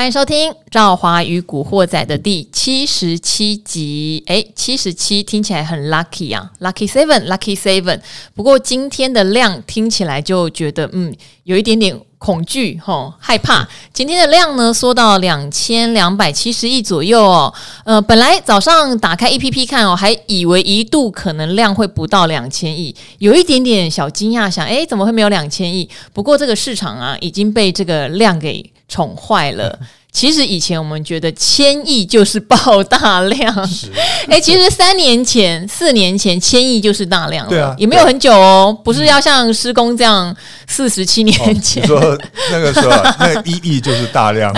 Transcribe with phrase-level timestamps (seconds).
[0.00, 4.24] 欢迎收听《赵华与古惑仔》的第七十七集。
[4.28, 8.00] 诶，七十七听起来很 lucky 啊，lucky seven，lucky seven。
[8.34, 11.14] 不过今天的量听起来就觉得，嗯，
[11.50, 13.68] 有一点点恐惧，吼，害怕。
[13.92, 17.52] 今天的量呢，缩到两千两百七十亿左右哦。
[17.82, 25.90] 呃，本来早上打开 APP 看哦，还以为一度可能量会不到两千亿，有一点点小惊讶，想，哎，怎么会没有两千亿？
[26.12, 28.72] 不过这个市场啊，已经被这个量给。
[28.92, 29.78] 宠坏了。
[30.12, 33.54] 其实以前我们觉得千亿就是爆大量，
[34.26, 40.34] 哎、欸，其实三年前、四年前千亿就是大量了，对啊，也没有很久哦，不是要像施工这样
[40.66, 41.80] 四十七年前。
[41.84, 42.18] 哦、说
[42.50, 44.52] 那个时候那一亿就是大量。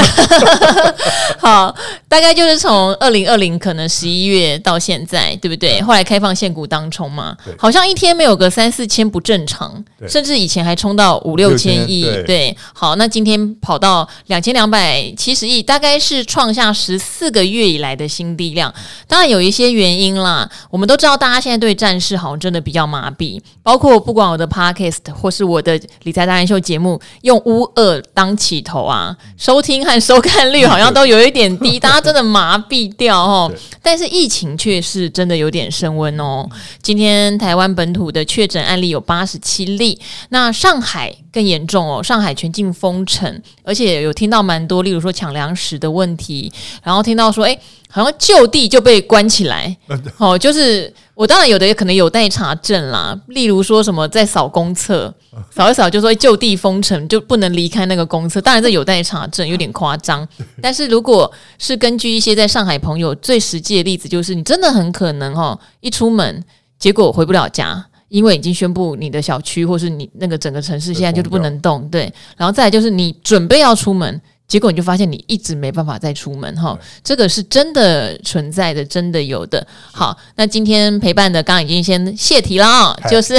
[1.39, 1.75] 好，
[2.09, 5.83] 大概就是从二零二零可能十一月到现在，对不对？
[5.83, 12.05] 后来开放限股当冲嘛，好像一天没有个三四千不正常，甚至以前还冲到五六千亿。
[12.27, 15.42] 对，好，那今天跑到两千两百七十。
[15.49, 18.73] 亿大概是创下十四个月以来的新低量，
[19.09, 20.49] 当然有一些原因啦。
[20.71, 33.53] 我们都知道，大家现在对战事好像真的比较麻痹，包括不管我的 Podcast 或是我的理财达人秀节目，用乌二当起头啊，收听和收看率好像都有一点低，大家真的麻痹掉哦。
[33.83, 36.49] 但是疫情却是真的有点升温哦。
[36.81, 39.99] 今天台湾本土的确诊案例有八十七例，
[40.29, 45.32] 那上海更严重哦，上海全境封城，而且有听到蛮多，例如说抢。
[45.33, 46.53] 粮食的问题，
[46.83, 49.77] 然后听到说，哎，好像就地就被关起来，
[50.19, 55.13] 哦，就是我当然有的也可能有待查证啦，例如说什么在扫公厕，
[55.55, 60.27] 扫一扫就说就地封城，就不能离开那个公厕，当然这有待查证， 有点夸张。
[60.61, 66.43] 但是如果是根据一些在上海朋友最实际的例子，就是你真的很可能哦，一出门
[66.79, 74.21] 结果回不了家，因为已经宣布你的小区或是你那个整个城市现在就是不能动，对，然后再来就是你准备要出门。
[74.49, 79.67] 结果你就发现你一直没办法再出门哈，这个是真的存在的，真的有的。
[79.91, 83.35] 好，那今天陪伴的刚刚已经先泄题了啊，就是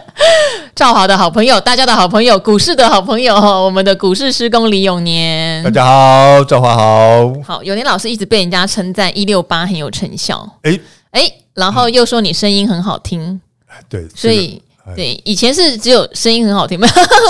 [0.74, 5.62] 赵华的好朋友，大家的好朋友，股市的好朋友哈，我们的股市师公李永年。
[5.62, 7.32] 大家好，赵华好。
[7.44, 10.80] 好，永年老师一直被人家称赞一六八很有成效，哎
[11.10, 13.38] 哎，然后又说你声音很好听，
[13.90, 14.62] 对，所以。
[14.94, 16.86] 对，以前是只有声音很好听嘛，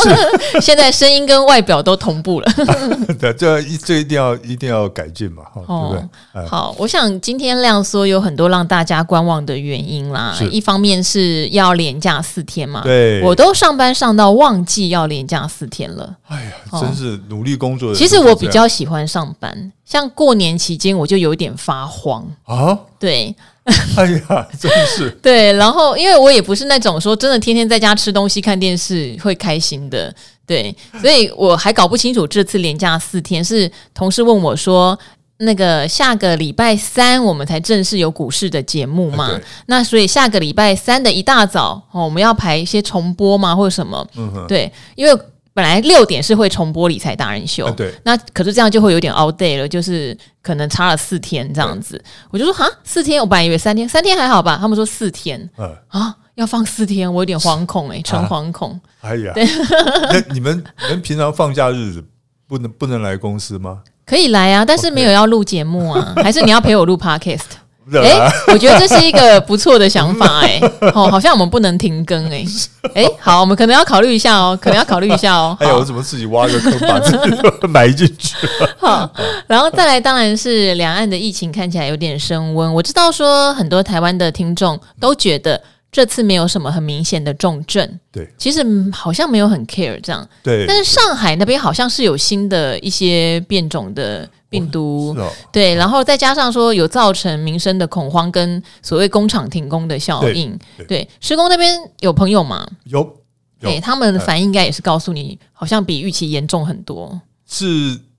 [0.60, 2.52] 现在声音跟外表都同步了。
[3.18, 6.08] 对，这这一定要一定要改进嘛，哦、对不
[6.40, 6.48] 对？
[6.48, 10.36] 好，我想今天亮说有很多让大家观望的原因啦。
[10.50, 16.16] 一方面是要连假四天嘛，对，我都上班上到忘记要连假四天了。
[16.28, 17.98] 哎呀，真是努力工作的。
[17.98, 22.78] 其实我比较喜欢上班，像过年期间我就有点发慌啊。
[22.98, 23.34] 对。
[23.96, 30.14] 哎呀，真是 对，然后因为我也不是那种说真的天天在家吃东西看电视会开心的，
[30.46, 34.98] 对，所以我还搞不清楚这次连假四天是同事问我说，
[35.38, 39.30] 那个下个礼拜三我们才正式有股市的节目嘛？
[39.66, 44.06] 那所以下个礼拜三的一大早哦，我们要排一些重播嘛，或者什么？
[44.16, 45.20] 嗯，对，因为。
[45.60, 52.02] 本来六点是会重播理财达人秀，对，那可是这样就会有点 out day 了，就是可能差了四天这样子。
[52.30, 54.56] 我就说哈，四天，我本来以为三天，三天还好吧？
[54.58, 58.80] 他们说四天，嗯啊，要放四天，我有点惶恐哎，纯惶恐。
[59.02, 62.02] 哎呀，那你们你们平常放假日子
[62.48, 63.82] 不能不能来公司吗？
[64.06, 67.59] 可以来啊，但是没有要录节目啊，还是你要陪我录 podcast？
[67.98, 72.46] 哎、欸，我觉得这是一个不错的想法 哎、欸，哦，好像我们不能停更哎、欸，
[72.94, 75.56] 哎、欸，好，我们可能要考虑一下哦，可能要考虑一下哦。
[75.60, 78.36] 哎呀，我怎么自己挖个坑把自己埋进去？
[78.78, 79.10] 好，
[79.46, 82.72] 然后再来，当然是两岸的疫情看起来有点升温。
[82.72, 90.64] 我知道说很多台湾的听众都觉得这次没有什么很明显的重症，对，其实好像没有很 care 这样，对。
[90.66, 94.28] 但是上海那边好像是有新的一些变种的。
[94.50, 102.68] 病毒、哦哦、对，然后再加上说有造成民生的恐慌跟所谓工厂停工的效应，对，施工那边有朋友吗？
[102.84, 103.16] 有，
[103.60, 107.18] 对，他们的反应应该也是告诉你，好像比预期严重很多。
[107.46, 107.66] 是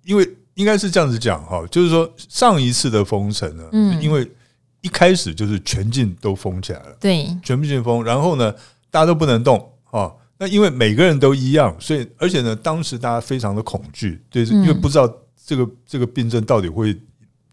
[0.06, 4.26] 因为应该是这样子讲哈，就是说上一次的封城呢，嗯，因为
[4.80, 8.54] 一开始就是全境都封起来了，对，全境封，然后呢，
[8.90, 15.14] 大家都不能动啊，那因为每个人都一样，所以而且呢，当时大家非常的恐惧，对，因为不知道。
[15.46, 16.98] 这个这个病症到底会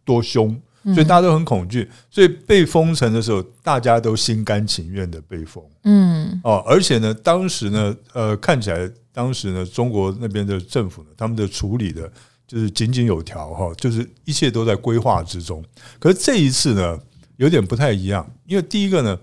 [0.05, 0.61] 多凶？
[0.95, 5.63] 所以大家都很恐惧，所以被封城的时候，大家都心甘情愿的被封。
[5.83, 12.11] 嗯，哦，而且呢，当时呢，呃，看起来当时呢，中国那边的政府呢，他们的处理的
[12.47, 15.63] 就是井井有条哈，就是一切都在规划之中。
[15.99, 16.99] 可是这一次呢，
[17.37, 19.19] 有点不太一样，因为第一个呢，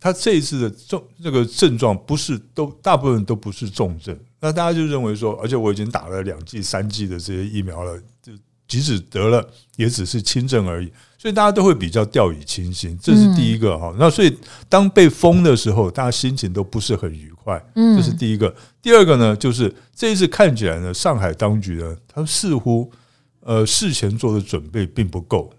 [0.00, 8.30] 他这一次的重这个症状不是都大部分都不是重症，那大家就认为说，而且我已经打了两剂、三剂的这些疫苗了，就
[8.68, 13.94] 即使得了也只是轻症而已，所以大家都会比较掉以轻心，这是第一个哈。
[13.98, 14.36] 那所以
[14.68, 18.54] 当被封的时候，大家心情都不是很愉快，这是第一个。
[18.82, 22.92] 第二个呢，就是这一次看起来呢，上海当局呢，他似乎
[23.40, 25.50] 呃事前做的准备并不够，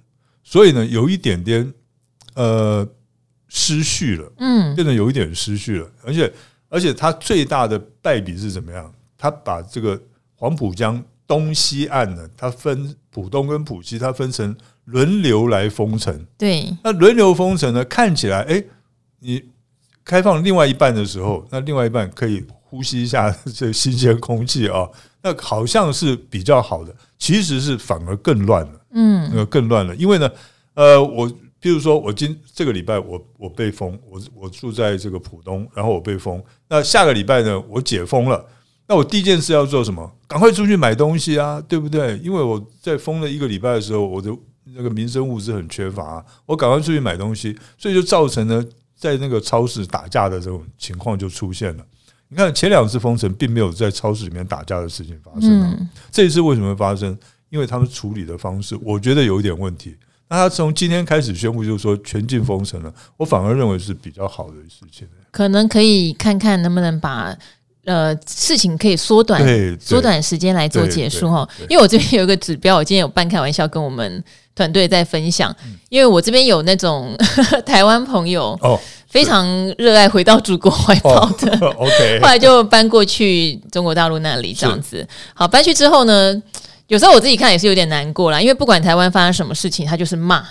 [0.43, 1.73] 所以呢，有一点点
[2.35, 2.87] 呃。
[3.47, 6.29] 失序了，嗯，变得有一点失序了，而且
[6.75, 8.93] 而且它最大的败笔是怎么样？
[9.17, 9.97] 它把这个
[10.35, 16.27] 黄浦江东西岸呢，它分浦东跟浦西，它分成轮流来封城。
[16.37, 18.61] 对，那轮流封城呢，看起来，哎，
[19.19, 19.41] 你
[20.03, 24.85] 开放另外一半的时候，那另外一半可以呼吸一下这新鲜空气啊，
[25.21, 30.29] 那好像是比较好的，其实是反而更乱了，嗯，那个更乱了，因为呢，
[30.73, 31.31] 呃，我。
[31.65, 36.39] 比如说，我今这个礼拜我我被封，我我住在这个浦东，然后我被封。
[36.69, 38.45] 那下个礼拜呢，我解封了，
[38.87, 40.11] 那我第一件事要做什么？
[40.27, 42.19] 赶快出去买东西啊，对不对？
[42.19, 44.29] 因为我在封了一个礼拜的时候，我的
[44.75, 48.63] 那个民生物资很缺乏，我赶快出去买东西，所以就造成了
[48.95, 51.83] 在那个超市打架的这种情况就出现了。
[52.27, 57.17] 你看前两次封城并没有在超市里面打架的事情发生，这一次为什么会发生？
[57.49, 59.95] 因为他们处理的方式，我觉得有一点问题。
[60.27, 62.91] 那他从今天开始宣布，就是说全境封城了。
[63.15, 65.07] 我反而认为是比较好的事情。
[65.29, 67.35] 可能可以看看能不能把
[67.85, 69.39] 呃事情可以缩短，
[69.79, 71.47] 缩短时间来做结束哈。
[71.69, 74.23] 因为我这边有一个指标，我今天有半开玩笑跟我们
[74.55, 75.55] 团队在分享。
[75.89, 77.15] 因为我这边有那种
[77.63, 79.45] 台湾朋友哦，非常
[79.77, 81.55] 热爱回到祖国怀抱的。
[81.77, 85.07] OK，后来就搬过去中国大陆那里这样子。
[85.35, 86.41] 好，搬去之后呢？
[86.87, 90.45] 有时候我自己看也是有点难过啦，因为不管台湾发生什么事情，他就是骂，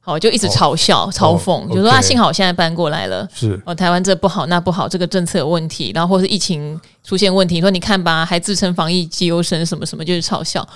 [0.00, 10.66] 好就一直嘲笑、哦、嘲讽，就、哦、说啊幸好我现在搬过来了，是哦，台湾这不好那不好，这个政策有问题，然后或是疫情出现问题，说你看吧，还自称防疫绩优生什么什么，就是嘲笑。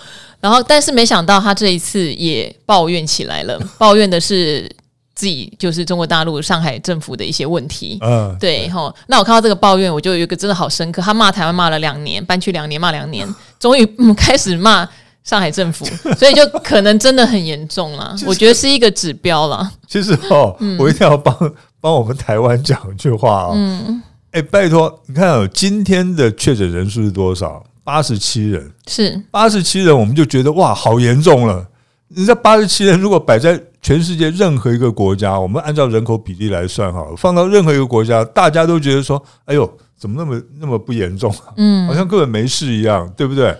[0.40, 4.68] 然后但是没想到他这一次也抱怨起来了， 抱怨的是
[5.14, 7.98] 自己就是中国大陆上海政府的一些问题。
[8.02, 8.92] 嗯，对哈。
[9.06, 13.26] 那我看到这个抱怨，我就有一个真的好深刻，他骂台湾骂了两年，搬去两年骂两年，
[13.60, 14.86] 终于嗯开始骂。
[15.24, 15.84] 上海政府，
[16.16, 18.14] 所以就可能真的很严重啦。
[18.26, 19.72] 我觉得是一个指标啦。
[19.88, 21.34] 其实哦，我一定要帮
[21.80, 23.50] 帮我们台湾讲一句话啊。
[23.54, 27.64] 嗯，哎，拜托，你看哦，今天的确诊人数是多少？
[27.82, 28.70] 八十七人。
[28.86, 31.66] 是八十七人，我们就觉得哇，好严重了。
[32.08, 41.34] 你这八十七人，如果摆在全世界任何一个国家，我们按照人口比例来算哈，放到任何一个国家，大家都觉得说，哎呦，怎么那么那么不严重？
[41.56, 43.56] 嗯，好像根本没事一样，对不对？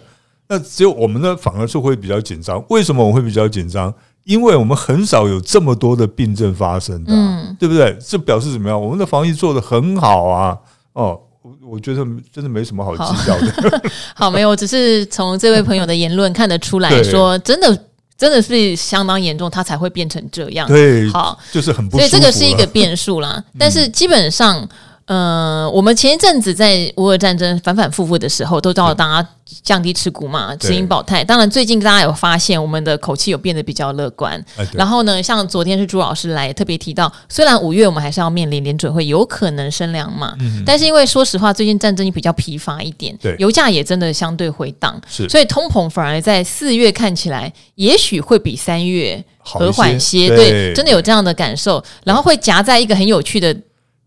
[0.49, 2.63] 那只有我们呢，反而是会比较紧张。
[2.69, 3.93] 为什么我会比较紧张？
[4.25, 7.97] 因为我们很少有这么多的病症发生的，嗯，对不对？
[8.07, 8.81] 这表示怎么样？
[8.81, 10.57] 我们的防疫做得很好啊！
[10.95, 13.91] 哦，我我觉得真的没什么好计较的。
[14.15, 17.85] 好， 没有，我只是从这位朋友的言论看得出来说，真的
[18.17, 20.69] 真的是相当严重，他才会变成这样。
[20.69, 21.99] 对，好，就是很不。
[21.99, 23.43] 所以这个是一个变数啦。
[23.59, 24.69] 但是基本上。
[25.07, 29.29] 呃，我们前一阵子在乌俄战争反反复复的时候，都叫大家
[29.63, 31.23] 降低持股嘛，持盈保泰。
[31.23, 34.43] 当然，最近大家有发现，我们的口气有变得比较乐观。
[34.73, 40.35] 然后呢，像昨天是朱老师来特别提到，虽然五月我们还是要面临联准会有可能升两码，
[40.65, 50.29] 但是因为说实话，最近战争也比较疲乏一点，油价也真的相对回档，所以通膨反而在四月看起来也许会比三月和缓些。
[50.29, 53.55] 对，真的有这样的感受，然后会夹在一个很有趣的。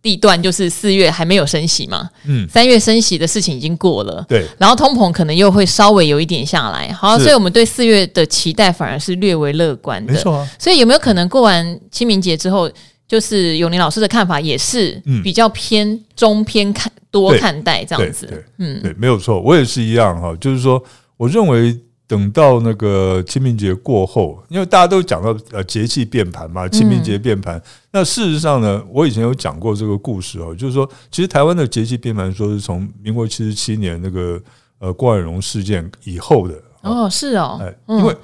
[0.01, 10.49] 地段就是四月还没有升息嘛，嗯，三月升息的事情已经过了，对，然后通膨可能又会稍微有一点下来，好，所以我们对四月的期待反而是略微乐观的，没错啊。
[10.57, 12.69] 所以有没有可能过完清明节之后，
[13.07, 18.45] 就是永年老师的看法也是比较偏中偏看多看待这样子？
[18.59, 20.81] 嗯，对，没有错，我也是一样哈，就是说，
[21.17, 21.77] 我认为。
[22.07, 27.61] 等到那个清明节过后，因为大家都讲到呃节气变盘嘛，清明节变盘。
[27.91, 34.39] 那事实上呢，我以前有讲过这个故事哦，就是说，其实台湾的节气变盘，说是从民国七十七年那个
[34.79, 36.53] 呃郭婉容事件以后的。
[36.81, 38.15] 哦，是哦，哎，因为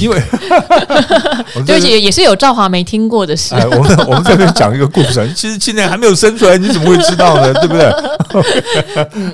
[0.00, 0.16] 因为
[1.66, 3.56] 对不起，也是有赵华没听过的事。
[3.56, 7.52] 我们我们这边讲一个故事，其实七年还没有生出来，你怎么会知道呢？
[7.54, 7.90] 对不对？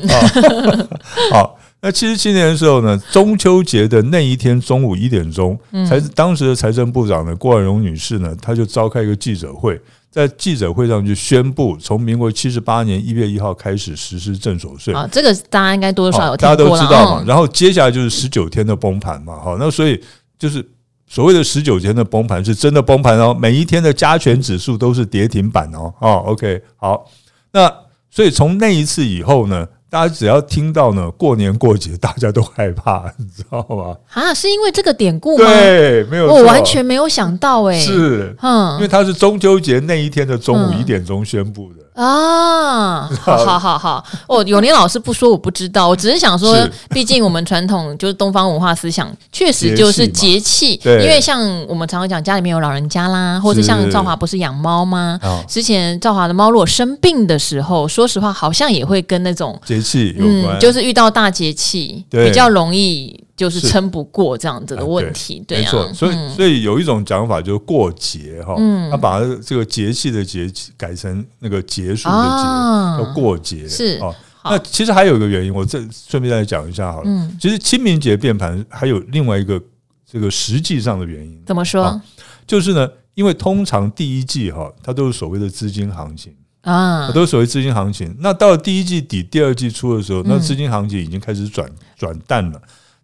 [1.31, 1.60] 好。
[1.83, 5.59] 那七十七年的时候呢，中秋节的那一天中午一点钟，
[5.89, 17.25] 才是当时的财政部长呢郭婉容女士呢，她就召开一个记者会，在记者会上就宣布，从民国七十八年一月一号开始实施正所税啊，这个大家应该多多少少有，大家都知道嘛。
[17.27, 19.99] 然后接下来就是十九天的崩盘嘛，好，那所以
[20.39, 20.63] 就是
[21.07, 25.93] 所谓的十九天的崩盘是真的崩盘哦，每一天的加权指数都是跌停板哦。
[25.99, 27.07] 哦，OK，好，
[27.53, 27.73] 那
[28.11, 33.97] 所以从那一次以后呢，大家只要听到呢过年过节， 大家都害怕， 你知道吗？
[34.13, 35.45] 啊，是因为这个典故吗？
[35.45, 41.81] 对，没有，我完全没有想到哎、欸，是，嗯，因为它是中秋节那一天的中午一点钟宣布的。
[41.81, 46.57] 嗯啊， 好好好好哦，永年老师不说我不知道，我只是想说，
[46.89, 50.81] 毕竟我们传统就是东方文化思想，确实就是节气。
[50.85, 55.21] 因为像我们常常讲家里面有老人家啦，或者像赵华不是养猫吗？
[55.47, 63.23] 之前赵华的猫如果生病的时候，说实话好像也会跟那种节气有关，就是遇到大节气比较容易。
[63.41, 68.55] 就是撑不过这样子的问题，对，没错，所以所以有一种讲法就是过节哈，
[68.91, 74.15] 他把这个节气的节改成那个结束的节，叫过节是哦。
[74.45, 77.31] 那其实还有一个原因，我这顺便再讲一下好了。
[77.41, 79.59] 其实清明节变盘还有另外一个
[80.05, 81.99] 这个实际上的原因，怎么说？
[82.47, 86.35] 就是呢，因为通常第一季哈，它都是所谓的资金行情。
[86.61, 88.15] 啊，都是所谓资金行情。
[88.21, 91.67] 那到了第一季底、第二季初的时候，那资金行情已经开始转
[91.97, 92.61] 转淡了。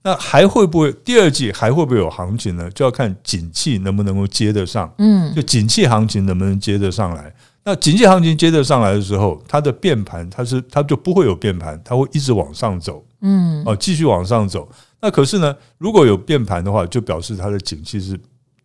[0.06, 2.70] 那还会不会第二季还会不会有行情呢？
[2.70, 7.34] 就要看景气能不能够接得上，嗯，就景气行情能不能接得上来。
[7.64, 14.68] 那景气行情接得上来的时候，它的变盘它是它就不会有变盘，它会一直往上走，嗯，哦，继续往上走。
[15.00, 18.16] 那可是呢，如果有变盘的话，就表示它的景气是。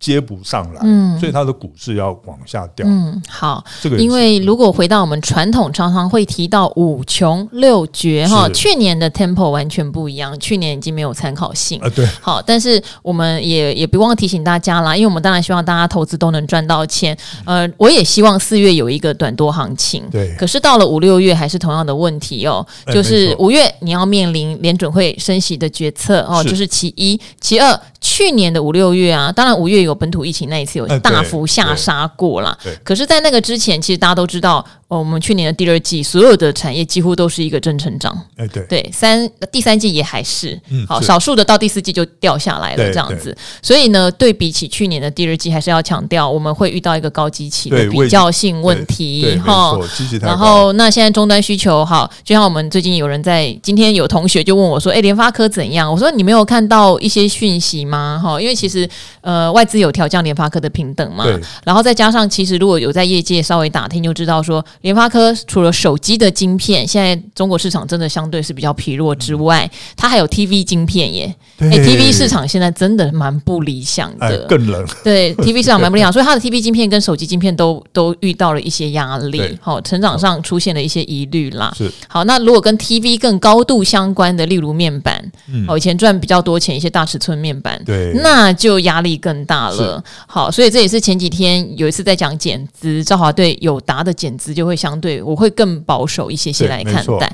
[0.02, 2.84] 接不上来，嗯，所以它的股市要往下掉。
[2.90, 8.50] 嗯，好，这个因为如果回到我们传统，常常会提到五穷六绝哈。
[8.50, 11.90] 去年的 Temple 完全不一样，去年已经没有参考性啊。
[11.96, 17.16] 对，好，但是我们也也不忘了提醒大家啦，因为我们当然希望大家投资都能赚到钱。
[17.46, 20.04] 呃，我也希望四月有一个短多行情。
[20.10, 27.80] 对，可是到了五六月还是同样的问题哦，就是五月你要面临联准会升息的决策哦，就是其一，其二。
[28.02, 34.66] 去年的五六月啊，当然五月有本土疫情那一次有大幅下杀过了，可是，在那个之前，其实大家都知道。
[34.92, 38.14] 哦，我们去年的第二季，所有的产业几乎都是一个正成长。
[38.36, 43.34] 哎，对对，三第三季也还是，嗯，好，少数的到第四季就掉下来了，这样子。
[43.62, 49.80] 所以呢，对比起去年的第二季，还是要强调，我们会遇到一个高基期的比较性问题，哈。
[50.20, 58.86] 然后，那现在终端需求，哈，就像我们最近有人在今天有同学就问我说：“哎，联发科怎样？”我说：“你没有看到一些讯息吗？”哈，因为其实
[59.22, 61.26] 呃，外资有调降联发科的平等嘛，
[61.64, 64.62] 然后再加上其实如果有在业界稍微打听，就知道说。
[64.82, 71.36] 联发科除了手机的晶片，现在中国市场真的相对是比较疲弱之外，它还有 TV 晶片耶。
[71.60, 74.84] 哎，TV 市场现在真的蛮不理想的， 更冷。
[75.04, 81.72] 对， TV 市场蛮不理想，所以它的 TV 晶片跟手机晶片都都遇到了一些压力，好，成长上出现了一些疑虑啦。
[81.78, 85.24] 是，好，那如果跟 TV 更高度相关的，例如面板，
[85.68, 90.04] 哦，以前赚比较多钱一些大尺寸面板，对，那就压力更大了。
[90.26, 94.71] 好，所以这也是前几天有一次在讲减资，兆华对友达的减资就会。
[94.72, 97.30] 会相对我会更保守一些些来看待，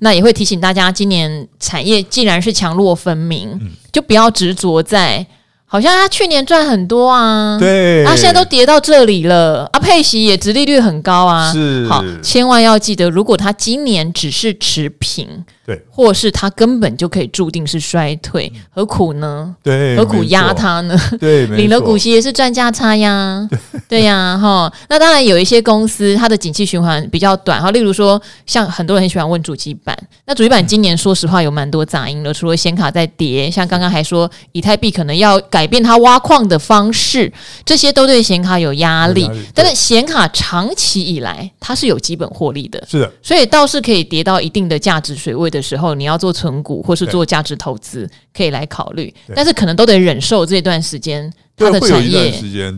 [0.00, 5.26] 那也会提醒大家，今年产业既然是强弱分明，嗯、就不要执着在
[5.64, 11.86] 好像他去年赚很多啊，对，啊现在都跌到这里了，啊佩奇也殖利率很高啊，是。
[11.86, 15.26] 好，千万要记得，如果他今年只是持平。
[15.64, 19.54] 对，或是它根本就可以注定是衰退，何苦呢？
[19.62, 20.98] 对，何苦压它呢？
[21.20, 23.48] 对，领了股息也是赚价差呀。
[23.88, 24.72] 对，对呀，哈。
[24.88, 27.70] 那当然有一些公司，它的景气循环比较短哈。
[27.70, 37.32] 例如说，像很多人很喜欢问主机板，那主机板今年说实话有蛮多杂音的，除了显卡在跌，像刚刚还说以太币可能要改变它挖矿的方式，
[37.64, 39.30] 这些都对显卡有压力。
[39.54, 52.32] 但是显卡长期以来它是有基本获利的，是的，所以倒是可以跌到一定的价值水位的时候，你要做存股或是做价值投资，可以来考虑，但是可能都得忍受这段时间，它的产业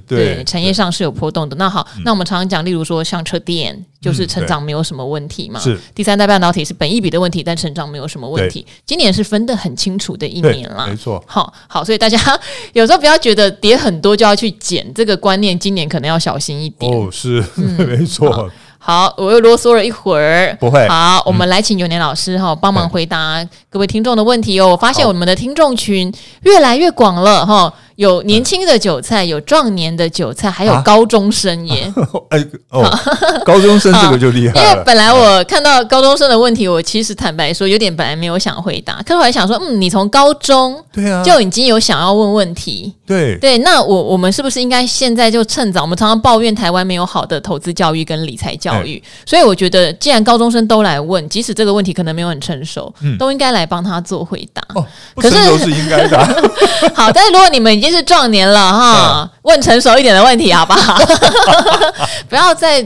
[0.06, 1.56] 对产业上是有波动的。
[1.56, 5.58] 那好，那我们常常讲，例如说像车电，就是成长没有什么问题嘛。
[5.58, 8.66] 是第三代半导体是本一比的问题，但成长没有什么问题。
[8.84, 11.22] 今年是分得很清楚的一年了，没错。
[11.26, 12.18] 好好，所以大家
[12.74, 16.92] 有时候不要觉得跌很多就要去减，这个观念今年可能要小心一点。
[16.92, 18.50] 哦，是 没错。
[18.86, 20.86] 好，我又啰嗦了一会儿，不会。
[20.88, 24.68] 好，我们来请永年老师哈帮忙回答各位听众的问题哦。
[24.68, 26.12] 我发现我们的听众群
[26.42, 27.72] 越来越广了哈。
[27.96, 31.92] 有年轻的韭菜，有壮年的韭菜，还有高中生耶！
[32.30, 32.84] 哎哦，
[33.44, 34.60] 高中生这个就厉害了。
[34.62, 45.82] 因为本来我看到高中生的问题，我其实坦白说有点本来没有想回答，可是我还想说，嗯，你从高中对啊就已经有想要问问题，对对，那我我们是不是应该现在就趁早？
[45.82, 54.62] 我们常常抱怨台湾没有好的投资教育跟理财教育，所以我觉得既然高中生都来问，即使这个问题可能没有很成熟，都应该来帮他做回答。
[54.74, 54.84] 哦，
[55.14, 56.18] 不成熟是应该的。
[56.94, 60.98] 好，但是如果你们经是壮年了哈，问成熟一点的问题好不好？
[62.28, 62.84] 不要再。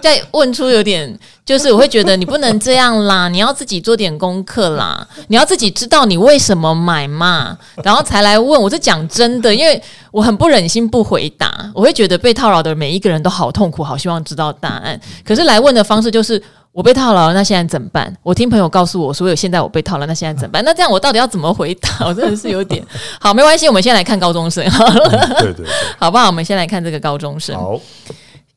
[0.00, 8.62] 再问出有点，就是我会觉得你不能这样啦， 你要自己做点功课啦，你要自己知道你为什么买嘛，然后才来问。
[8.62, 9.82] 我是讲真的，因为
[10.12, 15.00] 我很不忍心不回答，我会觉得被套牢的每一个人都好痛苦，好希望知道答案。
[15.26, 16.40] 可是来问的方式就是
[16.72, 18.14] 我被套牢了，那现在怎么办？
[18.22, 20.64] 我听朋友告诉我说，有现在我被套了，那现在怎么办？
[20.64, 22.06] 那这样我到底要怎么回答？
[22.06, 22.84] 我真的是有点
[23.20, 25.66] 好，没关系，我们先来看高中生好了，嗯，对对对，
[25.98, 26.26] 好不 好？
[26.28, 27.56] 我们先来看这个高中生。
[27.56, 27.80] 好。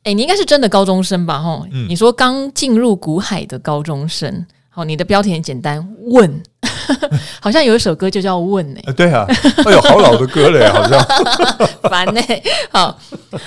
[0.04, 1.38] 哎，你应该是真的高中生吧？
[1.38, 6.42] 吼、嗯，你说刚进入股海的高中生，好，你的标题很简单，问，
[7.40, 8.92] 好像有一首歌就叫问呢、欸。
[8.94, 9.24] 对啊，
[9.64, 10.98] 哎呦，好老的歌了呀，好像
[11.88, 12.42] 烦呢、欸。
[12.72, 12.98] 好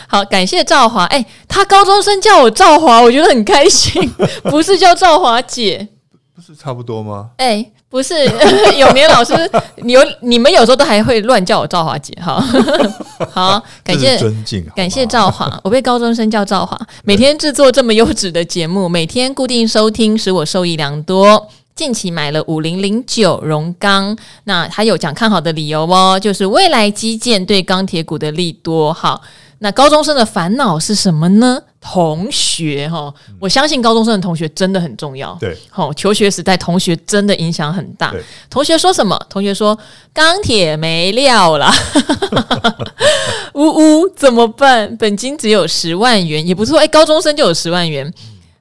[0.07, 1.03] 好，感谢赵华。
[1.07, 4.09] 哎，他高中生叫我赵华，我觉得很开心，
[4.43, 5.85] 不是叫赵华姐，
[6.37, 7.31] 不是差不多吗？
[7.37, 7.65] 哎。
[7.89, 8.13] 不是
[8.77, 9.33] 永年老师，
[9.77, 12.43] 你有你们有时候都还会乱叫我赵华姐哈。
[13.31, 16.77] 好，感谢尊敬，感谢赵华， 我被高中生叫赵华。
[17.05, 21.47] 每天制作这么优质的节目，每天固定收听，使我受益良多。
[21.75, 28.91] 近期买了五零零九荣钢，那他有讲看好的理由哦，就是未来基建对钢铁股的利多。
[28.91, 29.21] 好，
[29.59, 31.61] 那高中生的烦恼是什么呢？
[31.79, 35.37] 同学哈，我相信高中生的同学真的很重要。
[35.39, 38.13] 对，好，求学时代同学真的影响很大。
[38.49, 39.17] 同学说什么？
[39.29, 39.77] 同学说
[40.13, 41.71] 钢铁没料了，
[43.53, 44.97] 呜呜，怎么办？
[44.97, 46.79] 本金只有十万元，也不错。
[46.79, 48.11] 哎，高中生就有十万元。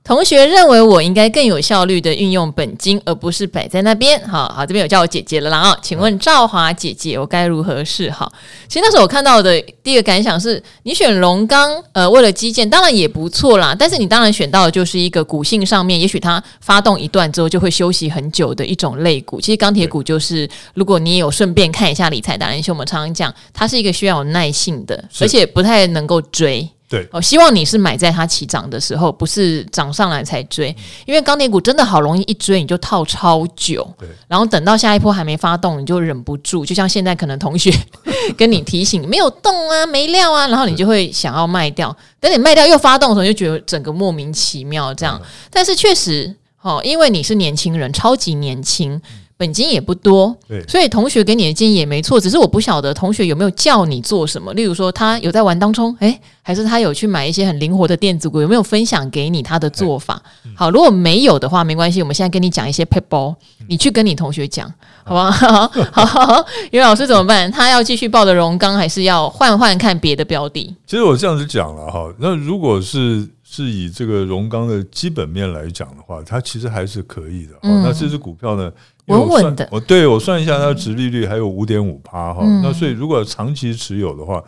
[0.06, 4.16] 同学认为我应该更有效率的运用本金，而不是摆在那边。
[4.28, 5.76] 好好，这边有叫我姐姐了啦啊！
[5.82, 8.32] 请问赵华姐姐，我该如何是好？
[8.68, 13.74] 其实那时候我看到的第一个感想是，你选龙钢，呃，为了基建当然也不错啦。
[13.76, 19.40] 但是你当然选到的就是一个股性上面，也许它发动一段之后就会休息很久的一种类股。
[19.40, 26.70] 其实钢铁股就是，如果你有顺便看一下理财达人秀，我们常常讲，它是一个需要有耐性的，而且不太能够追。
[26.88, 30.74] 对，我希望你是买在它起涨的时候，不是涨上来才追，
[31.04, 37.72] 因为钢铁股真的好容易一追你就套超久，对，然后等到下一波还没发动，你就忍不住，就像现在可能同学
[38.38, 45.20] 跟你提醒没有动啊，没料啊，然后你就会想要卖掉，等你卖掉又发动的时候，就觉得整个莫名其妙这样，
[45.50, 49.00] 但是确实，哦，因为你是年轻人，超级年轻。
[49.38, 54.52] 本金也不多，对，所以同学给你的建议也没错，只是我不晓得同学有没有叫你做什么。
[54.54, 60.22] 例如说，他有在玩当冲，诶，还是他有去买一些很灵活的电子股，有没有分享给你他的做法？
[60.54, 63.34] 好，如果没有的话，没关系，我们现在跟你讲一些撇步，
[63.68, 64.72] 你去跟你同学讲，
[65.04, 65.70] 好不 好？
[65.92, 67.50] 好，好，因为老师怎么办？
[67.52, 70.74] 他要继续抱着荣钢，还是要换换看别的标的？
[70.86, 77.54] 其实我这样子讲了哈，那如果是是以这个荣钢的基本面来讲的话，它其实还是可以的。
[77.62, 78.70] 嗯，那这支股票呢？
[79.06, 82.44] 稳稳的，我对我算一下，它的值利率还有五点五趴哈。
[82.62, 84.42] 那所以如果长期持有的话，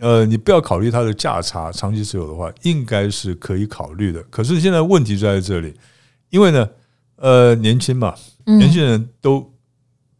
[0.00, 4.22] 呃，你不要考虑它的价差，长期持有的话，应该是可以考虑的。
[4.24, 5.72] 可是现在问题就在这里，
[6.28, 6.68] 因为呢，
[7.16, 9.50] 呃，年轻嘛，年轻人都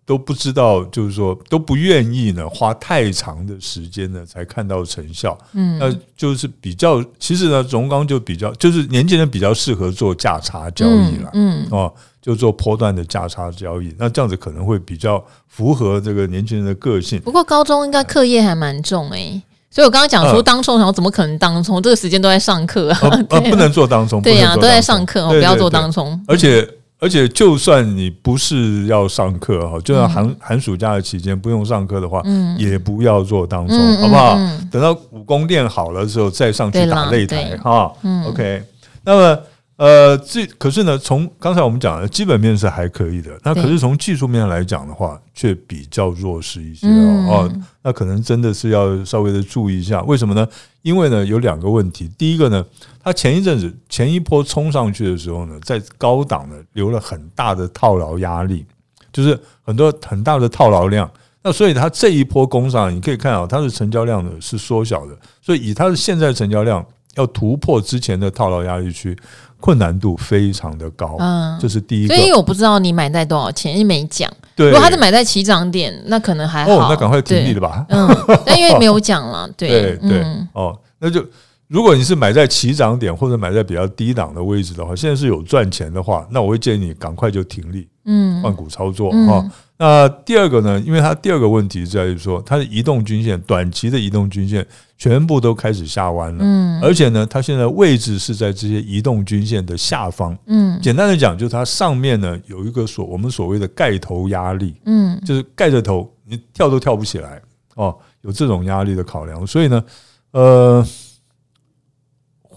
[0.06, 5.36] 都不知道，就是说都不愿意呢花太长的时间呢才看到成效。
[5.52, 11.30] 嗯，那就是比较，其实呢，荣钢就比较，就是年轻人比较适合做价差交易了。
[11.34, 11.92] 嗯哦。
[12.22, 17.20] 就做波段的价差交易，那这样子可能会比较符合这个年轻人的个性。
[17.20, 21.80] 不过高中应该课业还蛮重诶、欸，所以我刚刚讲说当冲，然后怎么可能当冲？
[21.80, 22.98] 这个时间都在上课啊，
[23.30, 24.20] 啊，不能做当冲。
[24.22, 26.20] 对呀，都在上课，不要做当冲。
[26.26, 34.38] 而且而且，就算你不是要上课哈，就算寒寒暑假的期间不用上课的话，嗯，也不要做当中，好不好？
[34.70, 37.92] 等到武功练好了之后再上去打擂台哈。
[38.02, 38.62] 嗯，OK，
[39.04, 39.38] 那么。
[39.76, 47.52] 呃，这可是呢，从刚才我们讲的基本面是还可以的，那可是从技术面来讲的话，却比较弱势一些哦，哦。
[47.82, 50.48] 那可能真的是要稍微的注意一下，为什么呢？
[50.80, 52.64] 因为呢有两个问题，第一个呢，
[53.02, 58.64] 它前一阵子前一波冲上去的时候呢，在高档呢留了很大的套牢压力，
[59.12, 61.10] 就是很多很大的套牢量。
[61.42, 66.84] 那所以它这一波攻上，你可以看啊，它的成交量呢是缩小的，所以以它的现在成交量
[67.14, 69.16] 要突破之前的套牢压力区。
[69.60, 72.14] 困难度非常的高，嗯，这是第一个。
[72.14, 74.30] 所以我不知道你买在多少钱，你没讲。
[74.54, 76.72] 对，如果他是买在起涨点，那可能还好。
[76.72, 77.84] 哦，那赶快停利了吧。
[77.88, 78.08] 嗯，
[78.44, 79.68] 但因为没有讲了，对
[80.00, 80.24] 对对。
[80.52, 81.24] 哦，那就
[81.68, 89.50] 如果你是买在起涨点或者买在比较低档的位置的话，现在是有赚钱的话，那我会建议你赶快就停利，嗯，换股操作啊。
[89.78, 90.80] 那第二个呢？
[90.86, 107.42] 因为它第二个问题在于说，它的移动均线短期的移动均线全部都开始下弯了，嗯，而且呢，它现在位置是在这些移动均线的下方，嗯，简单的讲，就是它上面呢有一个所我们所谓的盖头压力，嗯，就是盖着头你跳都跳不起来
[107.74, 107.94] 哦。
[108.22, 109.84] 有这种压力的考量，所以呢，
[110.30, 110.86] 呃，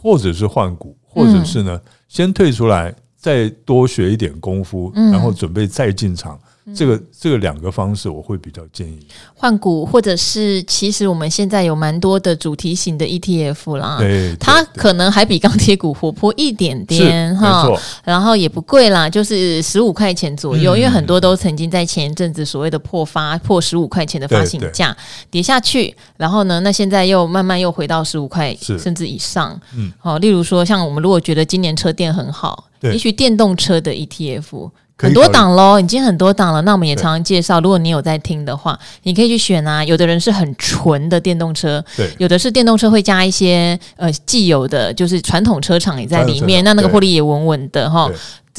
[0.02, 6.40] 或者是换股，或者是呢，先退出来，再多学一点功夫，然后准备再进场。
[6.76, 9.00] 这个这个两个方式我会比较建议。
[9.34, 17.68] 换股，或者是其实我们现在有蛮多的主题型的 ETF 啦，对，它可能还比钢铁股活泼一点点哈，
[18.04, 24.96] 然后也不贵啦，就是十五块钱左右，因为很多都曾经在前一阵子所谓的破发破十五块钱的发行价
[25.32, 34.70] 跌下去，然后呢，那现在又慢慢又回到十五块甚至以上，嗯，好，例如说像我们如果觉得今年车电很好，也许电动车的 ETF。
[35.00, 36.62] 很多档喽，已经很多档了。
[36.64, 39.84] 那我们也常常介绍，如果你有在听的话，你可以去选啊。
[39.84, 48.10] 有的人是很纯的电动车，对，有的是电动车会加一些呃既有的，就是传统车厂也在里面，那那个获利也稳稳的哈。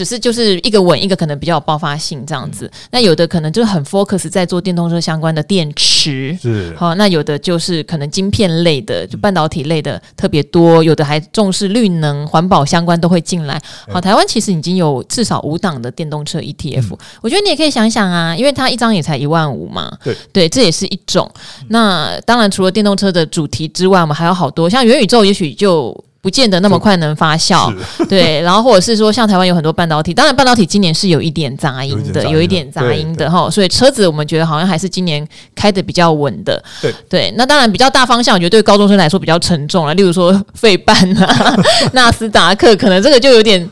[0.01, 2.65] 只是就是一个稳，一个可能比较有爆发性这样子。
[2.65, 6.95] 嗯、那有的可能就是很 focus 在做电动车相关的电池，是好。
[6.95, 10.83] 那有的就是可能晶片类的，就半导体类的特别多。
[10.83, 13.61] 有的还重视绿能、环保相关都会进来。
[13.93, 19.93] 好，台湾其实已经有至少五档的电动车 ETF，嗯、我觉得你也可以想想啊，因为它一张也才一万五嘛。
[20.03, 21.31] 对对，这也是一种。
[21.69, 25.95] 那当然，除了电动车的主题之外，我们还有好多像元宇宙，也许就。
[26.23, 27.75] 不见得那么快能发酵，
[28.09, 37.35] 对， 然后或者是说，像台湾有很多半导体，当然半导体今年是有一点杂音的，有一点杂音的哈，所以车子我们觉得好像还是今年开的比较稳的，对对。
[37.37, 41.57] 那当然比较大方向，我觉得对高中生来说比较沉重了，例如说费半啊、
[41.95, 43.71] 纳斯达克，可能这个就有点，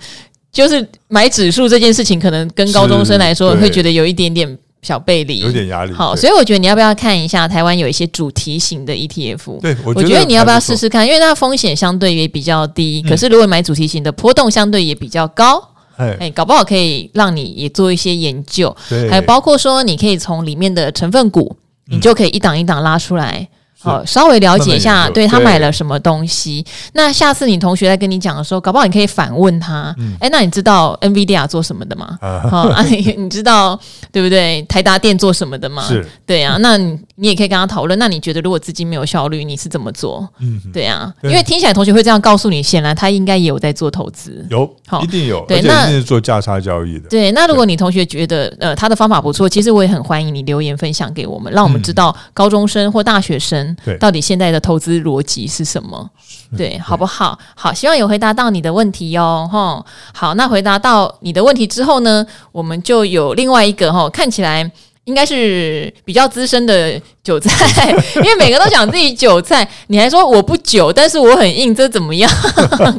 [0.50, 4.58] 就是买指数这件事情，可能跟高中生来说会觉得有一点点。
[4.82, 5.40] 小背离。
[5.40, 9.60] 有点压力，好，所以我觉得你要不要看一下台湾有一些主题型的 ETF？
[9.60, 15.62] 对，我觉得你要不要试试看，因为它风险相对也比较低，可是如果买主题型的，波动相对也比较高，
[15.96, 18.74] 哎，搞不好可以让你也做一些研究，
[19.10, 23.48] 还有包括说你可以从里面的成分股，你就可以一档一档拉出来。
[23.80, 26.64] 好，稍微了解一下，对他买了什么东西。
[26.94, 29.94] 那下次你同学在跟你讲的时候，搞不好你可以反问他。
[30.18, 32.18] 哎，那你知道 NVIDIA 做什么的吗？
[32.50, 33.78] 好啊，你你知道
[34.10, 34.62] 对不对？
[34.62, 35.84] 台达电做什么的吗？
[35.86, 36.56] 是，对啊。
[36.60, 37.98] 那你你也可以跟他讨论。
[37.98, 40.28] 那你觉得如果资金没有效率，你是怎么做？
[40.38, 41.12] 嗯，对啊。
[41.22, 44.46] 因为听起来同学会这样告诉你，显然他应该也有在做投资。
[44.50, 45.44] 有，好，一定有。
[45.46, 47.08] 对，那是做价差交易的。
[47.08, 53.76] 对，那如果你同学觉得呃他的方法不错，其实我也很欢迎你留言分享给我们，让我们知道高中生或大学生。
[53.84, 56.08] 对，到底现在的投资逻辑是什么？
[56.56, 57.38] 对，好不好？
[57.54, 59.84] 好，希望有回答到你的问题哟，哈。
[60.14, 64.70] 好，那回答到你的问题之后呢，我们就有另外一个哈，看起来
[65.08, 72.30] 应该是比较资深的韭菜， 因为每个都讲自己韭菜，你还说我不韭，但是我很硬，这怎么样？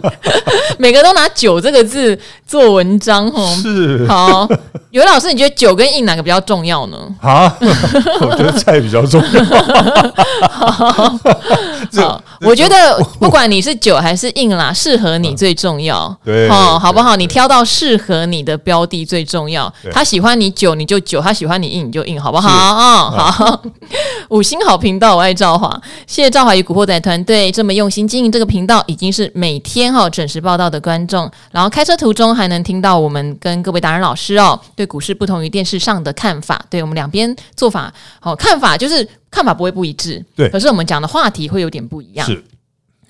[0.80, 2.17] 每个都拿“韭”这个字
[2.48, 3.56] 做文章，哦。
[3.62, 4.08] 是。
[4.08, 4.50] 好，
[4.89, 6.98] 有位老师，你觉得韭跟硬哪个比较重要呢？
[7.22, 9.43] 啊， 我觉得菜比较重要。
[10.50, 11.19] 好，
[12.41, 16.15] 我觉得不管你是韭还是硬啦，适合你最重要。
[16.23, 17.15] 对，哦，好不好？
[17.15, 19.71] 你挑到适合你的标的最重要。
[19.91, 22.49] 他喜欢你韭，你就韭；他喜欢你硬，你就硬，好不好？
[22.49, 23.62] 啊，好。
[24.30, 25.69] 五星好频道，我爱赵华，
[26.06, 31.30] 谢谢赵华与古惑仔团队这么用心经营这个频道，已经是每天哈准时报道的观众。
[31.52, 42.26] 然后开车途中还能听到我们跟各位达人老师哦，对股市不同于电视上的看法，对我们两边做法好看法就是看法不会不一致，对，可是我们讲的话题会有点不一样。
[42.26, 42.44] 是。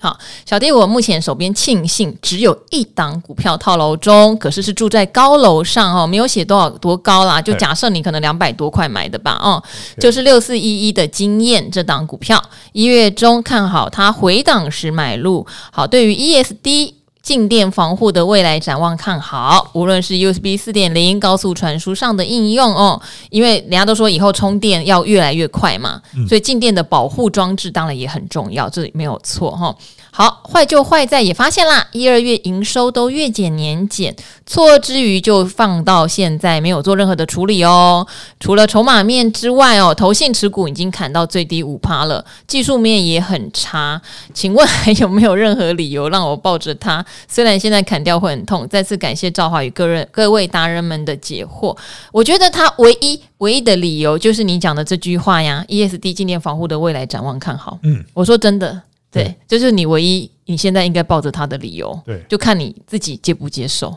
[0.02, 9.62] 好，小弟，我目前手边庆幸只有一档股票套牢中，可是是住在高楼上哦，没有写多少多高啦，就假设你可能两百多块买的吧，哦，
[9.98, 15.46] 就是六四一一的经验这档股票，一月中看好它回档时买入。
[15.70, 16.94] 好，对于 ESD。
[17.30, 29.72] 静电防护的未来展望看好，无论是 USB 四点零高速传输上的应用哦，因为人家都说以后充电要越来越快嘛，所以静电的保护装置当然也很重要，这里没有错哈。
[30.12, 38.06] 好，坏就坏在也发现啦，一二月营收都月减年减，错之余就放到现在没有做任何的处理哦。
[38.38, 44.00] 除了筹码面之外哦，投信持股已经砍到最低五趴了，技术面也很差。
[44.34, 47.04] 请问还有没有任何理由让我抱着它？
[47.28, 48.66] 虽然现在砍掉会很痛。
[48.68, 51.76] 再次感谢赵华与各人各位达人们的解惑。
[52.12, 57.78] 我觉得他唯一唯一的理由就是你讲的这句话呀，ESD 静电防护的未来展望看好。
[57.82, 58.82] 嗯，我说真的。
[59.10, 62.00] 对，这就是你唯一你现在应该抱着他的理由。
[62.04, 63.96] 对，就看你自己接不接受。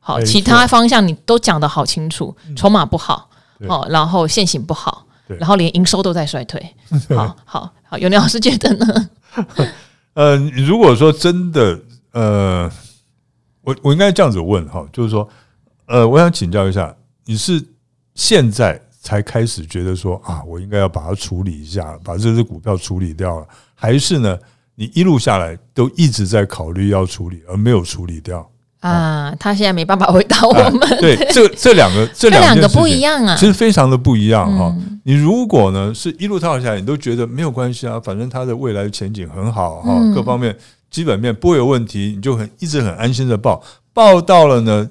[0.00, 3.30] 好，其他方向你都讲得好清楚，筹码不好，
[3.68, 6.62] 哦，然后现行不好，然后连营收都在衰退。
[7.08, 9.10] 好好好，有你老师觉得呢？
[10.14, 11.80] 呃，如果说真的，
[12.12, 12.70] 呃，
[13.62, 15.28] 我我应该这样子问哈，就是说，
[15.86, 17.62] 呃，我想请教一下，你是
[18.14, 24.38] 现在才开始觉得说啊，我应该要把它处理一下，把这只股票处理掉了，还是呢？
[24.76, 29.34] 你一路下来都一直在考虑要处理，而没有处理掉啊！
[29.38, 30.82] 他现在没办法回答我们。
[30.82, 35.00] 啊、对，这 这两个这两个不一样啊，其实非常的不一样哈、嗯。
[35.04, 40.54] 你如果呢是一路套下来，你都觉得没有关系啊，反正他的未来前景很好哈、嗯，各方面
[40.90, 43.62] 基本面不会有问题，你就很一直很安心的报。
[43.92, 44.90] 报到了呢，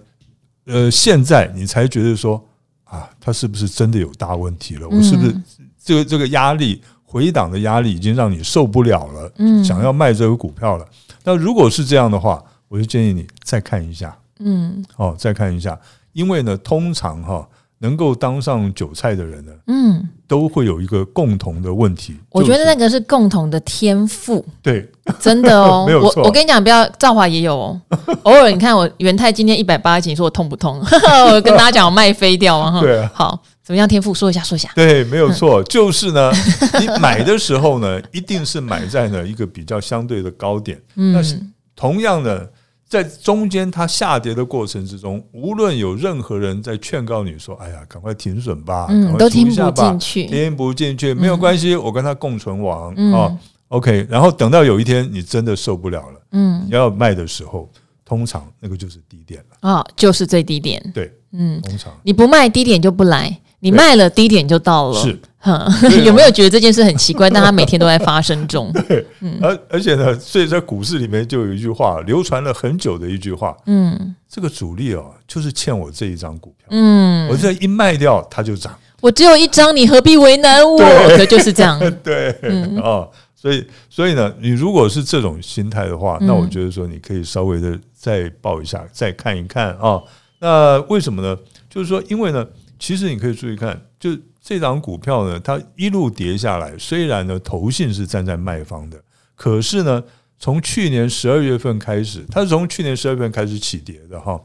[0.65, 2.43] 呃，现在你才觉得说
[2.86, 4.88] 啊，他是不是真的有大问题了？
[4.88, 5.36] 我是不是
[5.84, 6.82] 这个这个压力？
[7.13, 10.86] 回档的压力已经让你受不了了，嗯，想要卖这个股票了。
[11.23, 15.80] 那如果是这样的话，我就建议你再看一下，嗯，哦，再看一下，
[16.13, 17.47] 因为呢，通常哈
[17.78, 22.15] 能够当上韭菜的人呢，嗯，都会有一个共同的问题。
[22.32, 26.23] 我觉得那个是共同的天赋，对，真的哦， 没有错。
[26.23, 27.80] 我我跟你讲，不要兆华也有哦，
[28.23, 30.82] 偶尔你看我元泰今天一百八十几，你说我痛不痛？
[31.30, 33.39] 我跟大家讲，我卖飞掉啊，对啊，好。
[33.63, 33.88] 怎么样？
[33.88, 34.69] 天赋说一下，说一下。
[34.76, 36.32] 对，没有错，就是呢，
[36.82, 40.82] 你买的时候呢，一定是买在呢一个比较相对的高点。
[40.95, 41.39] 嗯，但是
[41.76, 42.52] 同样的，
[42.88, 53.38] 在中间它下跌的过程之中，无论有任何人在劝告你说：“哎呀，赶快停损吧，赶快停下吧，都听不进去，听不进去，没有关系，我跟他共存亡。”哦
[53.69, 54.06] ，OK。
[54.10, 57.71] 然后等到有一天你真的受不了了，嗯，你要卖的时候，
[58.04, 60.84] 通常那个就是低点了啊，就是最低点。
[60.93, 63.39] 对，嗯，通常你不卖低点就不来。
[63.63, 65.17] 你卖了低点就到了，是，
[66.04, 67.30] 有没有觉得这件事很奇怪？
[67.30, 68.69] 但它每天都在发生中。
[68.89, 69.06] 对，
[69.41, 80.78] 而而且呢，所以在股市里面就有一句话，流传了很久的一句话，嗯，这个主力哦，就是欠我这一张股票，嗯，我这一卖掉它就涨，我只有一张，你何必为难我？
[81.15, 81.80] 对， 就是这样。
[82.04, 82.36] 对，
[82.84, 90.02] 哦，所以所以呢，你如果是这种心态的话，那我觉得说你可以稍微的再报一下，再看一看啊。
[90.41, 91.38] 那为什么呢？
[91.69, 92.45] 就是说，因为呢。
[92.79, 94.09] 其实你可以注意看，就
[94.41, 99.01] 这档股票呢，它一路跌下来，虽然呢，投信是站在卖方的，
[99.36, 100.03] 可是呢，
[100.38, 104.39] 从去年十二月份开始，它是从去年十二月份开始起跌的哈，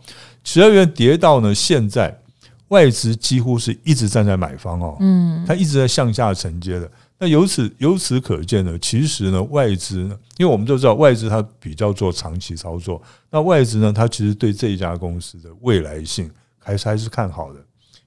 [0.45, 2.17] 十二月跌到呢现在，
[2.69, 6.89] 外资几乎是一直站在买方哦，嗯，它一直在向下承接的。
[7.21, 17.59] 那由此由此可见呢，其实呢，外资呢，因为我们都知道外资它比较做长期操作，那外资呢，它其实对这一家公司的未来性还是还是看好的。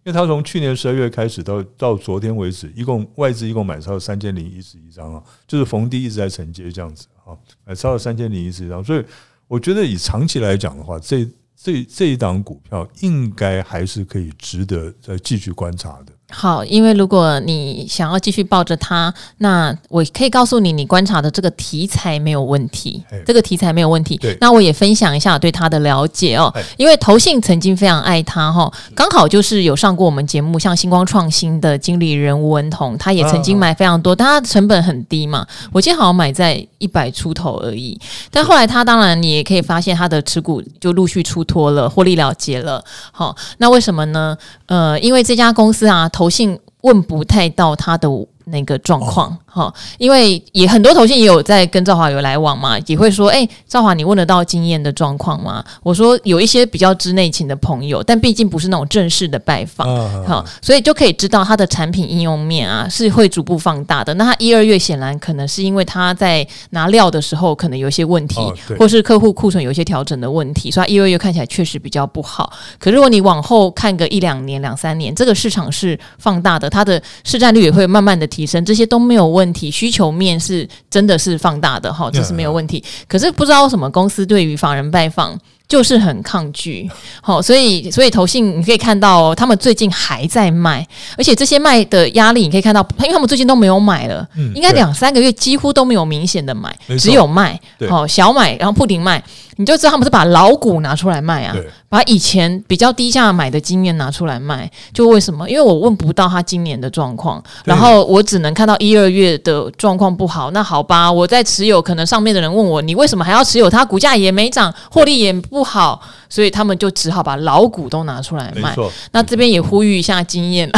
[0.04, 9.06] 因为他从去年十二月开始到到昨天为止，一共外资一共买超三千零一十一张啊，就是逢低一直在承接这样子啊，买超了三千零一十一张，所以
[9.48, 16.12] 我觉得以长期来讲的话，这这这一档股票应该还是可以值得再继续观察的。
[16.34, 24.18] 好，因为如果你想要继续抱着它，那我可以告诉你，你观察的这个题材没有问题，这个题材没有问题。
[24.40, 26.52] 那我也分享一下对它的了解哦。
[26.78, 38.00] 因为投信曾经非常爱它哈，刚好就是有上过我们节目，像星光创新的经理人吴文彤，他也曾经买非常多，但他成本很低嘛，我记得好像买在一百出头而已。
[38.32, 42.82] 但后来他当然你也可以发现他的持股就陆续出脱了，获利了结了。
[43.12, 44.38] 好，那为什么呢？
[44.68, 46.08] 呃，因为这家公司啊。
[46.21, 48.08] 投信问不太到他的
[48.52, 49.38] 那个状况。
[49.46, 55.62] 好，因为也很多头信也有在跟赵华有来往嘛，也会说，哎、欸，兆华，你问得到经验的状况吗？
[55.84, 59.88] 我说有一些比较知内情的朋友，但毕竟不是那种正式的拜访，
[60.26, 64.14] 好，所以就可以知道他的产品应用面啊是会逐步放大的。
[64.14, 68.40] 那他一二月显然可能是因为他在拿料的时候可能有一些问题，
[68.80, 72.54] 或是客户库存有一些调整的问题，所以他一二月看起来确实比较不好。
[72.80, 79.72] 可如果你往后看个一两年、两三年，这个市场是放大的，它的市占率也会慢慢的提升，这些都没有问题。
[79.72, 82.84] 需求面是真的是放大的哈，这是没有问题。
[83.08, 86.90] 可是不知道什么公司对于法人拜访就是很抗拒，
[87.22, 90.86] 好，所以所以投信你可以看到哦，他们最近还在卖，
[91.18, 99.24] 而且这些卖的压力你可以看到，因为他们最近都没有买了，应该两三个月几乎都没有明显的买，只有卖，好小买，然后不停卖。
[99.58, 101.56] 你就知道他们是把老股拿出来卖啊，
[101.92, 105.50] 把以前比较低价买的经验拿出来卖，就为什么？
[105.50, 110.52] 因为我问不到他今年的状况，然后我只能看到一二月的状况不好。
[110.52, 113.84] 那好吧，我在持有，可能上面的人问我，你为什么还要持有它？
[113.84, 116.02] 股价也没涨，获利也不好。
[116.32, 118.74] 所以他们就只好把老股都拿出来卖。
[119.12, 120.72] 那这边也呼吁一下经验，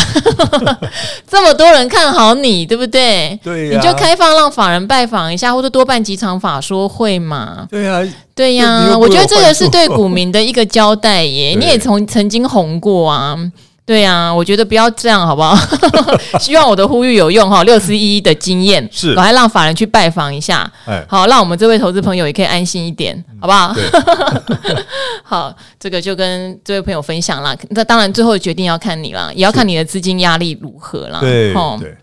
[1.30, 3.40] 这么多人看好你，对不对？
[3.44, 7.68] 对、啊、你就开放让法人拜访一下，或者多办几场法说会嘛。
[7.70, 11.56] 对呀、啊，对呀、啊，我觉得这个是对股民的一个交代耶。
[11.60, 13.38] 你也从曾经红过啊。
[13.86, 15.54] 对呀、啊，我觉得不要这样，好不好？
[16.40, 17.64] 希望我的呼吁有用哈。
[17.66, 23.76] 六四一的经验是，我还让法人去拜访一下，哎，好，让我们这位投资朋友也可以安心一点，好不好？
[25.24, 27.54] 好，这个就跟这位朋友分享啦。
[27.72, 31.20] 那当然，最后决定要看你了，也要看你的资金压力如何了。
[31.20, 31.98] 对，对，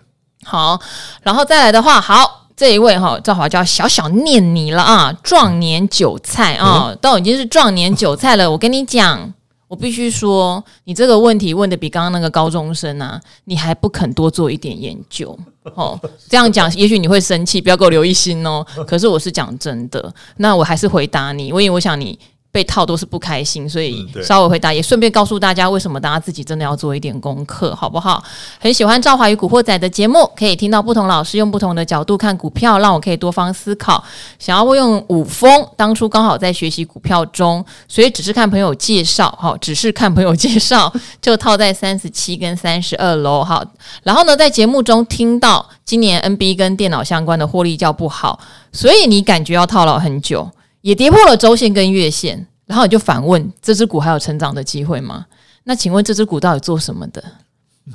[0.45, 0.79] 好，
[1.23, 9.33] 然后再来的话，好，这一位哈，赵华就要小小念你了啊，壮年韭菜啊、嗯，都已经是壮年韭菜了，我跟你讲。
[9.71, 15.39] 我必须说，你这个问题问的比刚刚那个高中生啊，你还不肯多做一点研究
[15.75, 15.97] 哦。
[16.29, 18.67] 这样讲，也许你会生气，不要给我留一心哦。
[18.85, 22.19] 可是我是讲真的，那我还是回答你，因为我想你。
[22.53, 28.23] 被套都是不开心，所以稍微回答，也顺便告诉大家为什么大家自己真的要做一点功课，好不好？
[28.59, 34.03] 很喜欢赵华与古惑仔的节目，可以听到不同老师用不同的角度看股票，让我可以多方思考。
[34.39, 43.65] 想要问用五峰，当初刚好在学习股票中，所以只是看朋友介绍，好，只是看朋友介绍就套在三十七跟三十二楼，好。
[44.03, 48.41] 然后呢，在节目中听到今年 NB 跟电脑相关的获利较不好，
[48.73, 50.51] 所以你感觉要套牢很久。
[50.83, 55.27] 也跌破了周线跟月线，然后你就反问：这只股还有成长的机会吗？
[55.65, 57.23] 那请问这只股到底做什么的，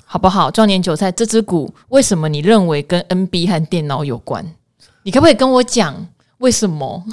[0.06, 0.52] 好不好？
[0.52, 4.46] 壮年韭菜，这只股为什么你认为跟 NB 和电脑有关？
[5.04, 6.08] 你可不可以跟我讲？
[6.46, 7.04] 为什么？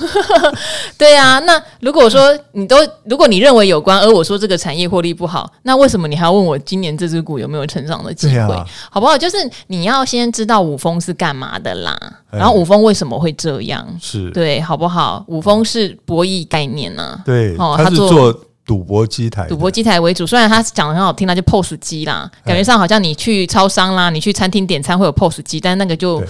[0.99, 8.55] 对啊，那如果说你都，如果你认为有关，而我说这个产业获利不好，那为什么你还要问我今年这只股有没有成长的机会？
[8.55, 9.17] 啊、好不好？
[9.17, 11.99] 就是你要先知道五丰是干嘛的啦，
[12.31, 13.89] 然后五丰为什么会这样？
[13.99, 15.25] 是对，好不好？
[15.29, 20.27] 五丰是博弈概念呢、啊，对，哦，他是做赌博机台，赌博机台为主。
[20.27, 26.23] 虽然他讲的很好听，那就 POS 机啦，感觉上好像你去超商啦，你去餐厅点餐会有 POS 机，但那个就。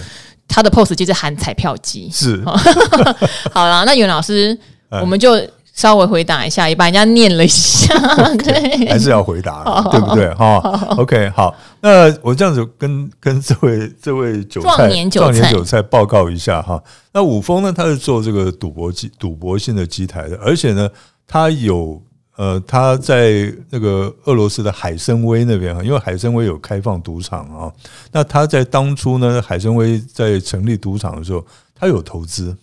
[0.47, 2.43] 他的 POS 机是含彩票机，是
[3.51, 3.83] 好了。
[3.85, 4.57] 那袁老师，
[4.89, 5.35] 我们就
[5.73, 7.93] 稍微回答一下，也把人家念了一下，
[8.37, 10.31] 对，还是要回答，对不对？
[10.35, 10.57] 哈
[10.97, 11.55] ，OK，好。
[11.81, 16.81] 那我这样子跟跟这位这位韭菜壮年韭菜，韭菜报告一下哈。
[17.13, 20.89] 那五峰呢，他是做这个赌博机赌博性的机台的，而且呢，
[21.27, 22.01] 他有。
[22.35, 27.71] 呃，他在那个俄罗斯的海参崴那边，因为海参崴有开放赌场啊。
[28.11, 32.57] 那他在当初呢，海参崴在成立赌场的时候，他有投资。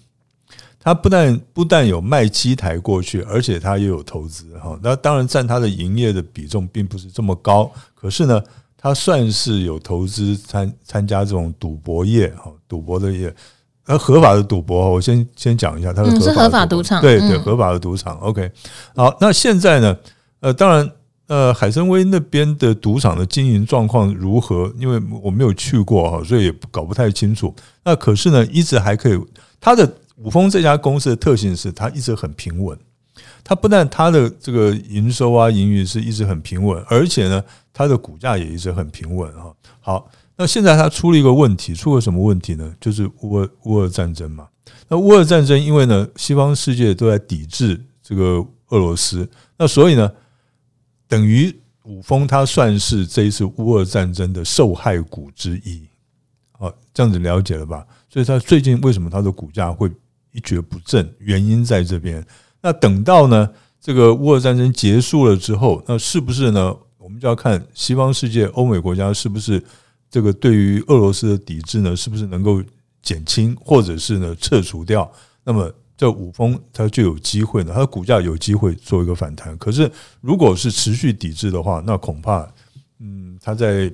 [0.83, 4.78] 他不但不但有卖机台过去，而且他也有投资哈。
[4.83, 8.42] 那当然占他的营业的比重并不是这么高，可是呢，
[8.78, 13.33] 他算是有投资参参加这种赌博业哈，赌博的业。
[13.90, 18.16] 那合法的赌博，我先先讲一下，它是合法赌场，对对，合法的赌场。
[18.20, 18.48] OK，
[18.94, 19.96] 好，那现在呢？
[20.38, 20.88] 呃，当然，
[21.26, 24.72] 呃，海参崴那边的赌场的经营状况如何？
[24.79, 27.53] 因为我没有去过哈，所以也搞不太清楚。
[27.83, 29.20] 那可是呢，一直还可以。
[29.61, 32.79] 它的五丰这家公司的特性是，它一直很平稳。
[33.42, 39.53] 它不但它的这个营收啊、盈余是一直很平稳，而且呢，它的股价也一直很平稳哈。
[39.81, 40.09] 好。
[40.40, 42.74] 那现在他出了一个问题，出了什么问题呢？
[42.81, 44.48] 就是乌尔乌尔战争嘛。
[44.88, 50.11] 那乌尔战争，因为呢，西方世界都在抵制这个俄罗斯，那所以呢，
[51.07, 55.87] 等于五峰它算是这一次乌尔战争的受害股之一。
[56.53, 57.87] 好，这样子了解了吧？
[58.09, 59.92] 所以它最近为什么它的股价会
[60.33, 61.07] 一蹶不振？
[61.18, 62.26] 原因在这边。
[62.62, 63.46] 那等到呢，
[63.79, 66.74] 这个乌尔战争结束了之后，那是不是呢？
[66.96, 69.62] 我们就要看西方世界、欧美国家是不是。
[70.11, 72.62] 这个对于俄罗斯的抵制呢，是不是能够
[73.01, 75.11] 减轻，或者是呢撤除掉？
[75.44, 79.57] 那么这五峰它就有机会呢，它的股价有机会做一个反弹。
[79.57, 82.53] 可是如果是持续抵制的话，那恐怕，
[82.99, 83.92] 嗯，它在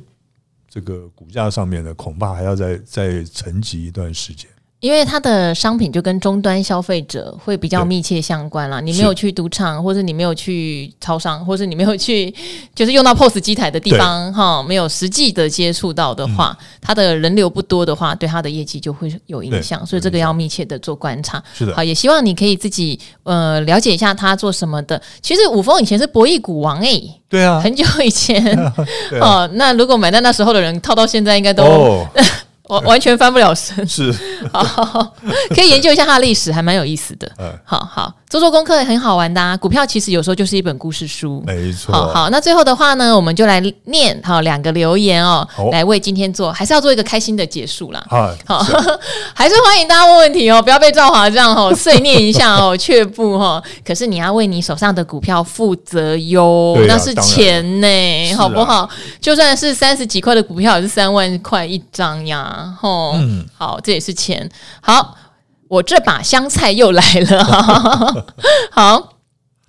[0.68, 4.50] 这个股价上面呢，恐怕还要再再沉寂一段时间。
[4.80, 8.78] 因为它的商品就跟终端消费者会比较密切相关啦。
[8.80, 12.32] 你没有去赌场，或者你没有去超商，或者你没有去
[12.74, 19.84] 就是用到 POS 机台的地方哈，没有实际的接触到的话，它的人流不多的话，对它的业绩就会有影响。
[19.86, 21.42] 所以这个要密切的做观察。
[21.54, 25.00] 是的，好，也希望你可以自己呃了解一下它做什么的。
[25.22, 28.44] 其实五峰以前是博弈股王诶、欸，对啊，很久以前
[29.20, 29.48] 哦。
[29.54, 31.64] 那如果买在那时候的人套到现在，应该都。
[31.64, 32.06] 哦
[32.68, 34.12] 我完全翻不了身，是
[34.52, 35.16] 好，好， 好，
[35.54, 37.30] 可以研究一下它的历史，还蛮有意思的。
[37.38, 38.12] 嗯好好。
[38.28, 41.40] 做做功课也很好玩的啊，股票其实有时候就是一本故事书。
[41.46, 41.92] 没错。
[41.92, 48.04] 好，好，那最后的话呢，我们就来念好两个留言哦，来为今天做，还是要做一个开心的结束啦。
[48.10, 48.64] 好，好，
[49.32, 53.62] 还是欢迎大家问问题哦，不要被赵华这样哦 碎念一下哦，却步哈。
[53.84, 58.90] 可是你要为你手上的股票负责哟，那是钱呢，好不好？
[59.20, 63.12] 就算是三十几块的股票，也是三万块一张呀，吼。
[63.14, 64.50] 嗯，好，这也是钱。
[64.80, 65.14] 好。
[65.68, 67.44] 我这把香菜又来了，
[68.70, 69.15] 好，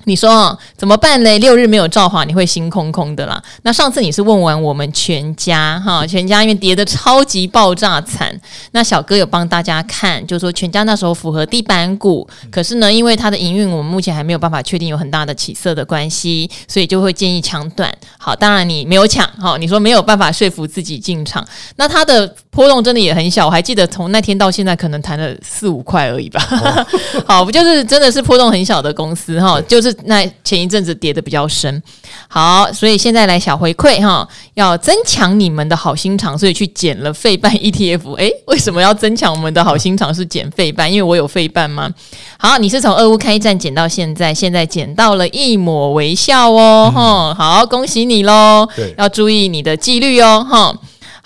[0.08, 1.38] 你说，怎么办嘞？
[1.40, 3.44] 六日没有造化，你会心空空的啦。
[3.64, 8.34] 那上次你是问完我们全家哈，全家因为跌得超级爆炸惨，
[8.72, 17.94] 那小哥有帮大家看，就说全家那时候符合地板股，可是呢，因为它的营运我们目前还没有办法确定有很大的起色的关系，所以就会建议抢短。
[18.18, 21.46] 好，当然你没有抢哈，你说没有办法说服自己进场，
[21.76, 26.42] 那它的波动真的也很小，我还记得从那天到现在可能谈了四五块而已吧。
[26.50, 26.88] 哦、
[27.28, 29.97] 好，不就是真的是波动很小的公司哈，就是。
[30.06, 31.82] 那前一阵子跌的比较深，
[32.28, 38.14] 好，所以现在来小回馈哈，要增强你们的好心肠，所以去减了费半 ETF。
[38.16, 40.14] 诶，为什么要增强我们的好心肠？
[40.14, 41.90] 是减费半，因为我有费半吗？
[42.38, 48.68] 好，你是从俄乌开战减到现在，现在减到了一抹微笑哦，哈、嗯，好，恭喜你喽！
[48.76, 50.74] 对，要注意你的纪律哦，哈。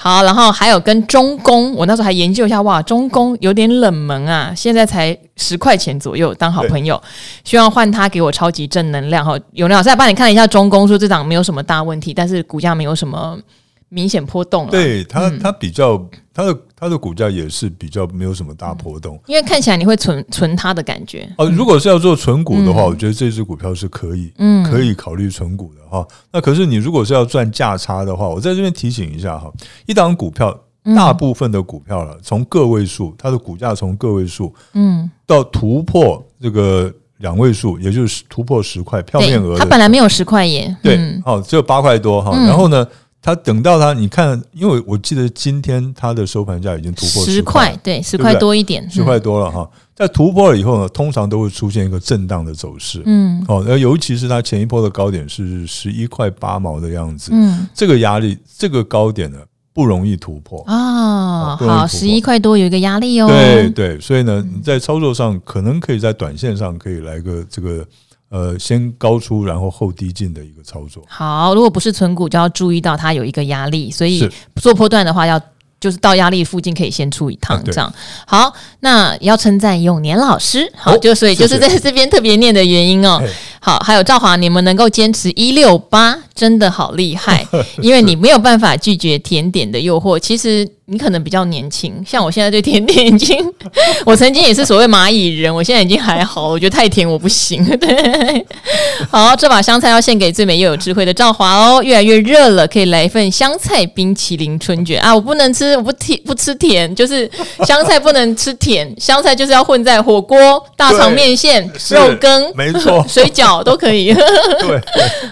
[0.04, 6.99] 好，然后还有跟中工，我那时候还研究一下，哇，中工有点冷门啊，现在才十块钱左右，当好朋友，
[7.43, 9.38] 希望换他给我超级正能量哈。
[9.52, 13.38] 有人老师来帮你看了一下中工，说这档没有什么大问题，但是股价没有什么
[13.91, 14.71] 明显波动了。
[14.71, 16.57] 对它，它比较它的。
[16.81, 21.47] 它的股价也是比较没有什么大波动，因为看起来你会存存它的感觉哦。
[21.51, 26.03] 如果是要做存股的话，我觉得这支股票是可以，嗯，可以考虑存股的哈。
[26.33, 29.53] 那可是你如果是要赚价差的话，我在这边提醒一下哈，
[29.85, 30.59] 一档股票，
[30.95, 42.87] 大部分的股票了，从个位数，它的股价从个位数，嗯，到突破这个两位数，也就是突破十块票面额，它本来没有十块耶，对，好，只有八块多哈，然后呢？
[43.22, 49.69] 它等到它，你看，因为我记得今天它的收盘价已经突破十块，对，十块多一点，十块多了哈。
[49.95, 59.38] 在突破了以后呢，通常都会出现一个震荡的走势，嗯，哦，那尤其是它前一波的高点是十一块八毛的样子，嗯，这个压力，这个高点呢
[59.72, 60.63] 不容易突破。
[60.63, 61.55] 啊。
[61.57, 67.86] 好，十一块多有一个压力哦，对对，所以呢，你在操作上可能可以在短线上可以来个这个。
[68.32, 71.03] 呃，先高出然后后低进的一个操作。
[71.05, 74.25] 好，如果不是存股，就要注意到它有一个压力，所以
[74.55, 75.38] 做波段的话，要
[75.82, 77.93] 就是到压力附近可以先出一趟，这样。
[78.25, 83.21] 好，那要称赞永年老师，好，就所以就是在这边特别念的原因哦。
[83.59, 87.45] 好，还有赵华，你们能够坚持一六八，真的好厉害，
[87.84, 90.17] 因为你没有办法拒绝甜点的诱惑。
[90.17, 90.65] 其实。
[90.91, 93.39] 你可能比较年轻，像我现在对甜点已经，
[94.05, 97.63] 我曾经也是所谓蚂蚁人，我现在已经还好，我觉得太甜我不行。
[97.79, 98.45] 对，
[99.09, 101.81] 好，这把香菜要献给最美又有智慧的赵华哦。
[101.81, 105.15] 越来越热了，可以来一份香菜冰淇淋春卷啊！
[105.15, 107.29] 我不能吃，我不甜，不吃甜，就是
[107.63, 114.13] 香菜不能吃甜，香菜就是要混在火锅、大肠面线、肉羹，没错， 水饺都可以。
[114.13, 114.81] 对，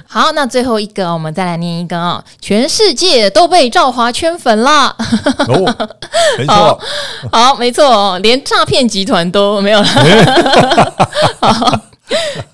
[0.08, 2.24] 好，那最后一个，我们再来念一个啊、哦！
[2.40, 4.96] 全世界都被赵华圈粉了。
[5.54, 5.90] 哦，
[6.38, 6.80] 没错，
[7.32, 9.88] 好，没错哦，连诈骗集团都没有了。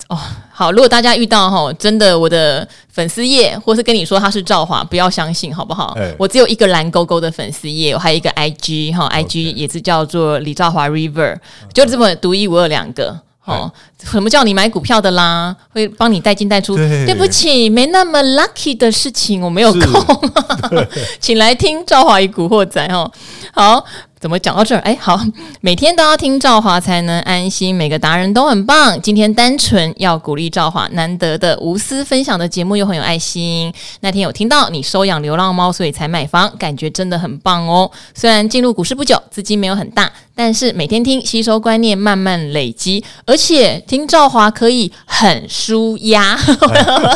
[0.07, 0.17] 哦，
[0.51, 5.93] 好，如果大家遇到哈，真的我的粉丝页，或是跟你说他是赵华，不要相信，好不好？
[5.97, 11.37] 欸、我只有一个蓝勾勾的粉丝页，我还有一个 IG 哈，IG 也是叫做李兆华 River，
[11.73, 13.19] 就这么独一无二两个。
[13.45, 13.71] 哦，
[14.03, 15.55] 什么叫你买股票的啦？
[15.71, 16.75] 会帮你带进带出？
[16.75, 20.31] 对，对不起，没那么 lucky 的事情，我没有空，
[21.21, 23.11] 请来听赵华与古惑仔哦。
[23.53, 23.85] 好。
[24.26, 24.80] 怎么讲到这儿？
[24.80, 25.21] 哎，好，
[25.61, 27.76] 每天都要听赵华才能安心。
[27.76, 28.99] 每个达人都很棒。
[28.99, 33.71] 今天单纯要鼓励赵华，难得的无私分享的节目又很有爱心。
[33.99, 37.91] 那天有听到你收养流浪猫，所以才买房，感觉真的很棒哦。
[38.15, 46.36] 虽然进入股市不久，资金没有很大，但是每天听，吸收观念，慢慢累积，而且听赵华可以很舒压，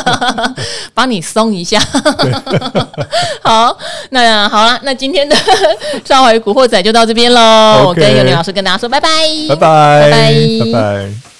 [0.94, 1.80] 帮你松一下。
[3.42, 3.76] 好，
[4.10, 5.34] 那好了，那今天的
[6.04, 6.99] 赵华与古惑仔就到。
[7.00, 9.08] 到这边喽，我跟尤宁老师跟大家说拜拜，
[9.48, 10.34] 拜拜，拜拜，
[10.66, 11.39] 拜拜。